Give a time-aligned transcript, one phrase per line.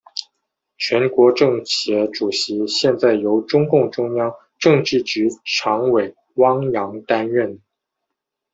[0.79, 7.59] 全国政协主席现在由中共中央政治局常委汪洋担任。